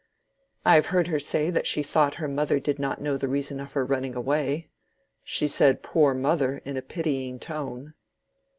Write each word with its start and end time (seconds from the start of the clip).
"I 0.65 0.73
have 0.73 0.87
heard 0.87 1.09
her 1.09 1.19
say 1.19 1.51
that 1.51 1.67
she 1.67 1.83
thought 1.83 2.15
her 2.15 2.27
mother 2.27 2.59
did 2.59 2.79
not 2.79 2.99
know 3.03 3.17
the 3.17 3.27
reason 3.27 3.59
of 3.59 3.73
her 3.73 3.85
running 3.85 4.15
away. 4.15 4.71
She 5.23 5.47
said 5.47 5.83
'poor 5.83 6.15
mother' 6.15 6.59
in 6.65 6.75
a 6.75 6.81
pitying 6.81 7.37
tone." 7.37 7.93